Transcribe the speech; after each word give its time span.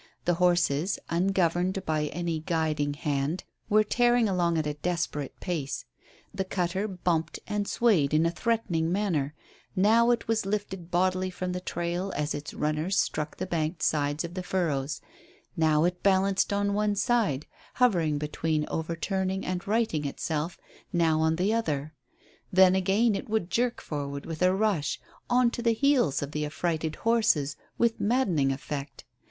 The 0.25 0.33
horses, 0.41 0.97
ungoverned 1.11 1.85
by 1.85 2.07
any 2.07 2.39
guiding 2.39 2.95
hand, 2.95 3.43
were 3.69 3.83
tearing 3.83 4.27
along 4.27 4.57
at 4.57 4.65
a 4.65 4.73
desperate 4.73 5.39
pace. 5.39 5.85
The 6.33 6.43
cutter 6.43 6.87
bumped 6.87 7.37
and 7.45 7.67
swayed 7.67 8.11
in 8.11 8.25
a 8.25 8.31
threatening 8.31 8.91
manner; 8.91 9.35
now 9.75 10.09
it 10.09 10.27
was 10.27 10.43
lifted 10.43 10.89
bodily 10.89 11.29
from 11.29 11.51
the 11.51 11.61
trail 11.61 12.11
as 12.15 12.33
its 12.33 12.51
runners 12.51 12.97
struck 12.97 13.37
the 13.37 13.45
banked 13.45 13.83
sides 13.83 14.23
of 14.23 14.33
the 14.33 14.41
furrows; 14.41 15.01
now 15.55 15.83
it 15.83 16.01
balanced 16.01 16.51
on 16.51 16.73
one 16.73 16.95
side, 16.95 17.45
hovering 17.75 18.17
between 18.17 18.65
overturning 18.69 19.45
and 19.45 19.67
righting 19.67 20.05
itself, 20.07 20.57
now 20.91 21.19
on 21.19 21.35
the 21.35 21.53
other; 21.53 21.93
then 22.51 22.73
again 22.73 23.13
it 23.13 23.29
would 23.29 23.51
jerk 23.51 23.79
forward 23.79 24.25
with 24.25 24.41
a 24.41 24.51
rush 24.51 24.99
on 25.29 25.51
to 25.51 25.61
the 25.61 25.73
heels 25.75 26.23
of 26.23 26.31
the 26.31 26.43
affrighted 26.43 26.95
horses 26.95 27.55
with 27.77 27.99
maddening 28.01 28.51
effect. 28.51 29.05